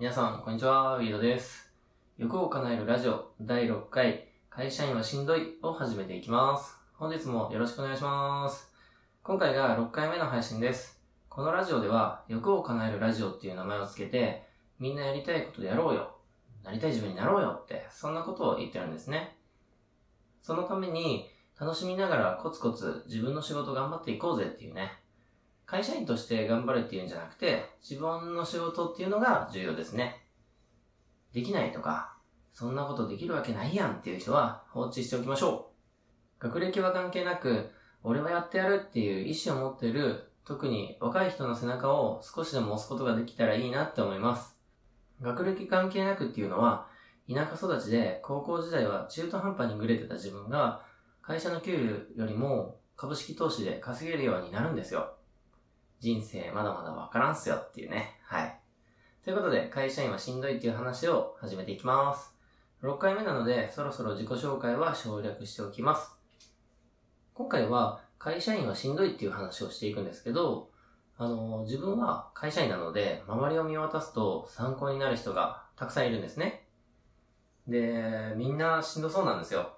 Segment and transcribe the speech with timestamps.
[0.00, 0.96] 皆さん、こんにちは。
[0.96, 1.70] ウィードです。
[2.16, 6.74] 欲を叶えるラジオ第6回、会社員はしんどいを始めていきます。
[6.94, 8.72] 本日もよろしくお願いします。
[9.22, 10.98] 今回が6回目の配信です。
[11.28, 14.48] このラジオでは、欲を叶えるラジオっていう名前をつけて、
[14.78, 16.16] みんなやりたいことやろうよ。
[16.64, 19.36] なりたい自分になろうよって、そんなことを言ってるんですね。
[20.40, 21.28] そのために、
[21.60, 24.92] 楽しみながらコツコツ自分の仕事頑張っていこうぜっていうね。
[25.70, 30.26] 会社員として頑張るっていうんじゃなくて、自分の仕事っていうのが重要ですね。
[31.32, 32.16] できないとか、
[32.52, 35.70] そんなことできるわけないやんっていう人は放置しておきましょ
[36.40, 36.42] う。
[36.42, 37.70] 学歴は関係なく、
[38.02, 44.56] 俺はやってやるっていう意志を持ってる、特に若い人の背中を少しでも押すことができたらいいなって思います。
[45.22, 46.88] 学歴関係なくっていうのは、
[47.32, 50.84] 田舎育ちで高校時代は中途半端にグレてた自分が、
[51.22, 55.14] 会社の給料よりも株式投資で稼げるようになるんですよ。
[56.00, 58.18] 人生まだまだわからんすよっていうね。
[58.24, 58.58] はい。
[59.22, 62.34] ということで、会社員はしんどいっていう話を始めていきます。
[62.82, 66.10] 6回目なので、そろそろ自己紹介は省略しておきます。
[67.34, 70.70] 今回は、会社員はしんどいっていう話をしていくんですけど、
[71.18, 76.66] あの、自分は会社員なので、周りを見渡すと参考になる人がたくさんいるんですね。
[77.68, 79.76] で、みんなしんどそうなんですよ。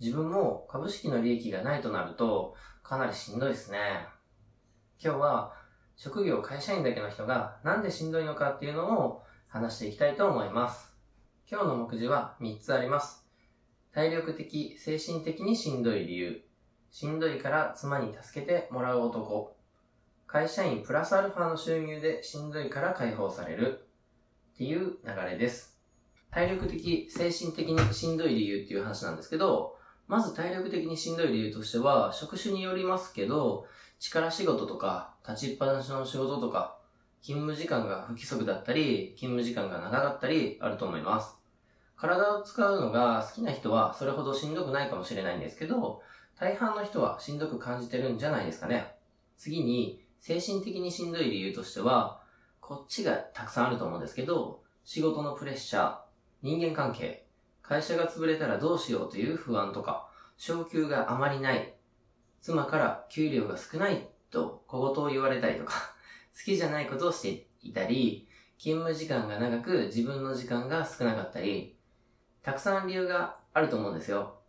[0.00, 4.08] 自分も株式の利益がないとなると、かなりしんどいですね。
[5.02, 5.52] 今日は
[5.96, 10.92] 職業会社員だけの人がなんでしんどいのかっていうのを話していきたいと思います。
[11.50, 13.24] 今日の目次は3つあります。
[13.92, 16.42] 体力的、精神的にしんどい理由。
[16.90, 19.56] しんどいから妻に助けてもらう男。
[20.26, 23.86] 会社員プラスアルファの収入でしんどいから解放される。
[24.54, 25.78] っていう流れです。
[26.30, 29.76] 体力的、精神的にしんどい理由っていう話なんですけど、
[30.08, 33.66] まず体力的にしんどい理由としては、職種によりますけど、
[33.98, 36.78] 力仕事とか、立ちっぱなしの仕事とか、
[37.22, 41.36] 勤務時間が不規則だったり、勤務時間が長かったり、あると思います。
[41.96, 46.02] 体を使うのが好きな人はそれほどしんどくないかもしれないんですけど、
[46.38, 48.96] 大半の人はしんどく感じてるんじゃないですかね。
[49.36, 52.20] 次に、精神的にしんどい理由としては、
[52.60, 55.96] こっちがたくさんあると思うんですけど、仕事のプレッシャー、
[56.42, 57.26] 人間関係、
[57.62, 61.73] 会社が潰れたらどうしようという不安とか、昇給があまりない、
[62.44, 65.94] 妻から給料が少ないと小言を言われたりとか、
[66.36, 68.28] 好きじゃないことをしていたり、
[68.58, 71.78] 勤務時間が長く自分の時間が少なかったり、
[72.42, 74.40] たくさん理由があると思うんですよ。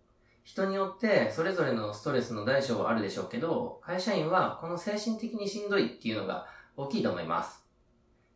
[0.43, 7.65] 人によってそれぞれのストレスの大小はあるでしょうけど、会社員はこの精神的にしんどいっていうのが大きいと思います。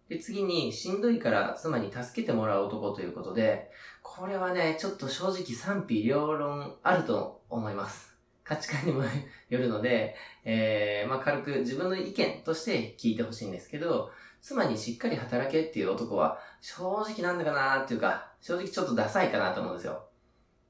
[0.08, 3.70] で、次に、しんどいから妻に助けてもらう男ということで、
[4.02, 8.09] これはね、ちょっと正直賛否両論あると思います。
[8.50, 9.04] 価値観にも
[9.50, 14.10] よるので、えー、まあ軽く自分の意見として聞いてほしいんですけど、
[14.42, 20.04] 妻にしっかり働けっていう男は、正直なんだかなーっていうか、正直ちょっとダサいかなと思うんですよ。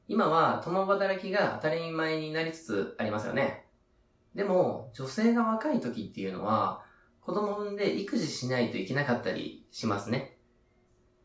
[0.10, 3.68] 今は共働きが当たり前になりつつありますよね。
[4.36, 6.84] でも、女性が若い時っていうのは、
[7.22, 10.38] 子供産んで育児しないといけなかったりしますね。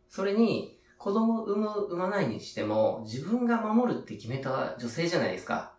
[0.09, 5.73] それに、子供産む、産まないにしても、自分が守るって決めた女性じゃないですか。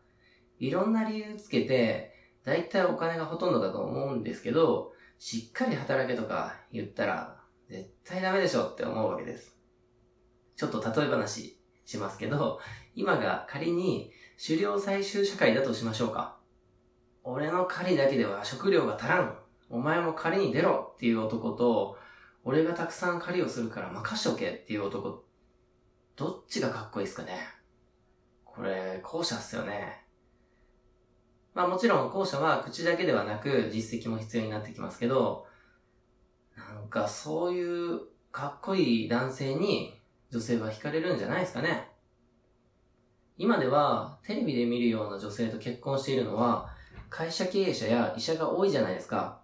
[0.59, 9.57] いろんな理由つけて、だいたいお金がほとんどだと思うんですけど、しっかり働けとか言ったら、絶対ダメでしょって思うわけです。
[10.55, 12.59] ちょっと例え話しますけど、
[12.93, 14.11] 今が仮に
[14.45, 16.37] 狩猟採集社会だとしましょうか。
[17.23, 19.37] 俺の狩りだけでは食料が足らん。
[19.69, 21.97] お前も狩りに出ろっていう男と、
[22.43, 25.25] 俺がたくさん狩りをするから任しておけっていう男、
[26.15, 27.39] どっちがかっこいいですかね
[28.43, 30.04] これ、後者っすよね。
[31.55, 35.47] まあもちろん後者は口だけではなく実績も必要になってきますけど、
[36.55, 39.97] なんかそういうかっこいい男性に
[40.29, 41.87] 女性は惹かれるんじゃないですかね。
[43.37, 46.73] 今ではテレビで見るような女性と結婚しているのは
[47.09, 49.41] 会社経営者や医者が多いじゃないですか。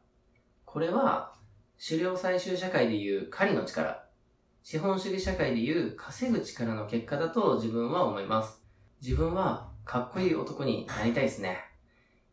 [0.65, 1.33] これは
[1.85, 4.03] 狩猟採集社会でいう狩りの力、
[4.63, 8.61] 資本主義社会でいう稼ぐ力の結果だと自分は思います。
[9.01, 11.70] 自分はかっこいい男になりたいですね。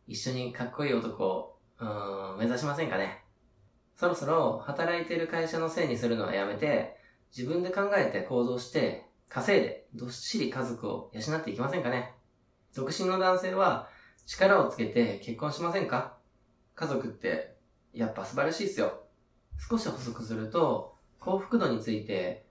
[0.09, 3.23] 一緒にかっこいい男を、うーん、目指しませんかね？
[3.95, 6.97] そろそろ働いてる会社のせいにするのはやめて、
[7.35, 12.15] 自分で考えて行動して、稼いで、どっしり家族を養っていきませんかね？
[12.75, 13.87] 独身の男性は、
[14.25, 16.17] 力をつけて結婚しませんか？
[16.73, 17.55] 家族って、
[17.93, 19.03] やっぱ素晴らしいですよ。
[19.69, 22.47] 少し補足すると、幸福度について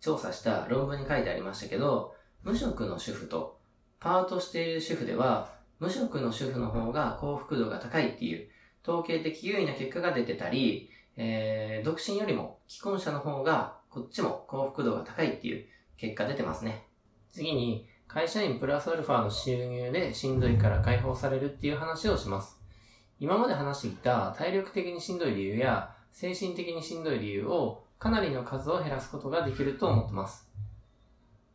[0.00, 3.58] 調査した論文に書いてありましたけど、無職の主婦と
[3.98, 8.48] パートしている主婦では、無職の主婦の方が幸福度が高いっていう
[8.82, 15.66] 統計的優位な結果が出てたり、えー、独身よりも既婚者の方がこっちも幸福度が高いっていう
[15.96, 16.84] 結果出てますね。
[17.30, 22.58] 次に、会社員プラスアルファの収入でしんどいから解放されるっていう話をします。
[23.20, 30.48] 今まで話してきた体力的にしんどい理由や精神的にしんどい理由をかなりの数を減らすことができると思ってます。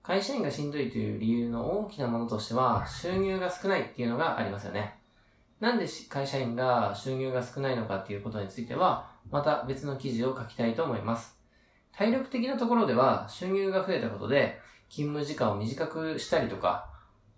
[0.03, 4.99] 会社員がしんどいという理由の大きなものとしては収入が少ないっていうのがありますよね。
[5.61, 11.39] なんで会社員が収入が少ないのかっていうことについては、また別の記事を書きたいと思います。
[11.93, 14.59] 体力的なところでは収入が増えたことで、
[14.89, 16.89] 勤務時間を短くしたりとか、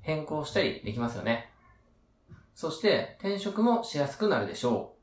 [0.02, 1.52] 変更したりできますよね。
[2.56, 4.96] そして転職もしやすくなるでしょ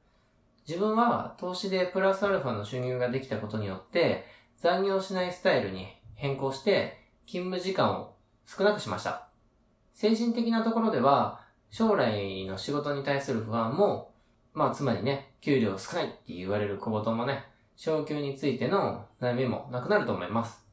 [0.66, 0.68] う。
[0.68, 4.24] 自分は投資でプラスアルファの収入ができたことによって、
[4.58, 5.86] 残業しないスタイルに
[6.16, 8.14] 変更して、勤務時間を
[8.46, 9.28] 少なくしました。
[9.94, 11.40] 精神的なところでは、
[11.70, 14.12] 将来の仕事に対する不安も、
[14.54, 17.44] まあつまりね、給料少ないって言われる小言もね、
[17.76, 20.64] 昇給についての悩みもなくなると思います。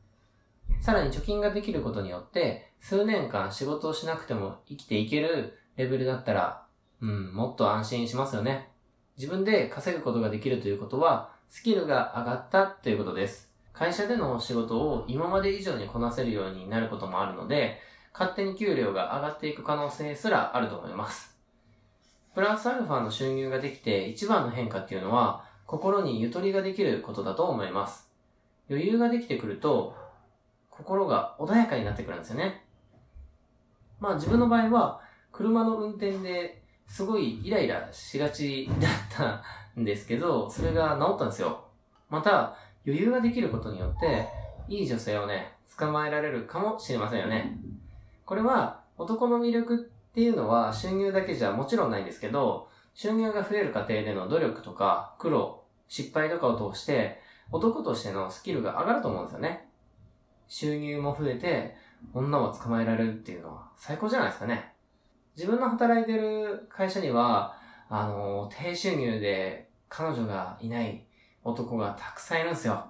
[0.81, 6.65] さらに貯金ができることによって、数年間仕事をしなくても生きていけるレベルだったら、
[7.01, 8.69] うん、もっと安心しますよね。
[9.17, 13.48] 自分で稼ぐことができるということは、スキルが上がったということです。
[13.73, 17.79] 会社での仕事を今まで以上にこなせるようになることもあるので、
[18.13, 21.37] 勝手に給料が上がっていく可能性すらあると思います。
[22.33, 28.09] プラスアルファの収入ができて一番の変化っていうのは、心にゆとりができることだと思います。
[28.69, 29.95] 余裕ができてくると、
[30.69, 32.65] 心が穏やかになってくるんですよね。
[33.99, 35.01] まあ自分の場合は、
[35.31, 39.43] 車の運転ですごいイライラしがちだった
[39.79, 41.65] んですけど、それが治ったんですよ。
[42.09, 42.55] また、
[42.85, 44.27] 余裕ができることによって、
[44.67, 47.57] いい女性をね、捕まえられるかもしれませんよね。
[48.25, 49.77] これは男の魅力っ
[50.13, 57.19] ていうのは収入だけじゃもちろんないんですけど、収入が増える過程での努力とか苦労、失敗とかを通して
[57.51, 59.67] 男としてのスキルが上がると思うんですよね。
[60.47, 61.75] 収入も増えて
[62.13, 64.73] 女を捕まえられるっていうのは最高じゃないですかね。
[65.35, 67.55] 自分の働いてる会社には、
[67.89, 71.05] あの、低収入で彼女がいない
[71.43, 72.85] 男がたくさんいるんですよ。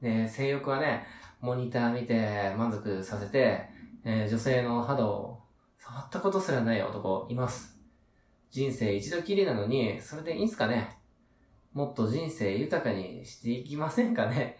[0.00, 1.06] で、性欲はね、
[1.40, 3.68] モニター見て満足させて、
[4.04, 5.40] えー、女性の肌を
[5.78, 7.78] 触ったことすらない男います。
[8.50, 10.96] 人生一度きりなのに、それでいいんすかね？
[11.72, 14.56] もっと人生豊かにしていきませんかね？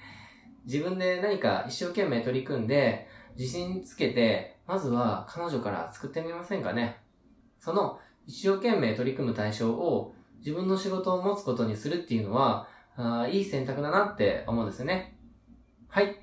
[0.67, 3.07] 自分で何か一生懸命取り組んで、
[3.39, 6.97] 自信つけて、まずは彼女から作ってみませんかね？
[7.61, 15.17] その一生懸命取り組む対象を自分の仕事を持つことにするっていうのは、あいい選択だなって思うんですよね。
[15.88, 16.17] はい。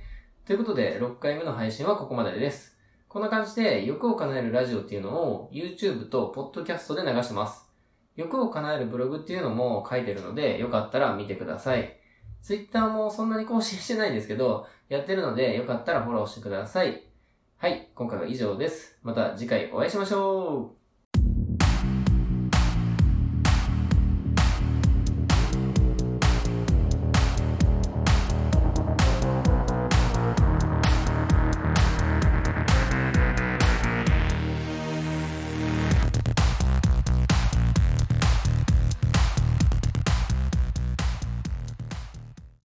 [0.46, 2.78] ということで、6回目の配信はここまでです。
[3.08, 7.70] こんな感じで欲を叶えるラジオっていうのを YouTube と Podcast で流してます。
[8.16, 11.98] 欲を叶えるブログっていうのも書いてるので、よかったら見てください。
[12.42, 17.04] Twitter もそんなに更新してないんですけど、やってるので、よかったらフォローしてください。
[17.58, 18.98] はい、今回は以上です。
[19.04, 20.81] また次回お会いしましょう